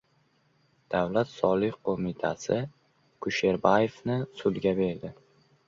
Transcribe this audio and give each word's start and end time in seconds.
Davlat 0.93 1.29
soliq 1.33 1.77
qo‘mitasi 1.89 2.59
Kusherbaevni 3.27 4.19
sudga 4.43 4.77
berdi 4.85 5.17